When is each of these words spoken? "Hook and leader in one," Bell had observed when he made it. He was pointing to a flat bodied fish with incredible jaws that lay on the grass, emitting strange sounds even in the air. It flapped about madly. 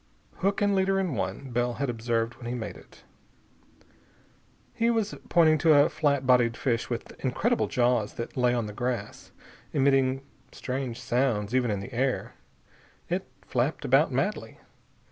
"Hook 0.37 0.63
and 0.63 0.73
leader 0.75 0.99
in 0.99 1.13
one," 1.13 1.51
Bell 1.51 1.73
had 1.73 1.87
observed 1.87 2.33
when 2.37 2.47
he 2.47 2.55
made 2.55 2.75
it. 2.75 3.03
He 4.73 4.89
was 4.89 5.13
pointing 5.29 5.59
to 5.59 5.75
a 5.75 5.89
flat 5.89 6.25
bodied 6.25 6.57
fish 6.57 6.89
with 6.89 7.11
incredible 7.23 7.67
jaws 7.67 8.15
that 8.15 8.35
lay 8.35 8.55
on 8.55 8.65
the 8.65 8.73
grass, 8.73 9.31
emitting 9.73 10.23
strange 10.51 10.99
sounds 10.99 11.53
even 11.53 11.69
in 11.69 11.81
the 11.81 11.93
air. 11.93 12.33
It 13.09 13.27
flapped 13.45 13.85
about 13.85 14.11
madly. 14.11 14.57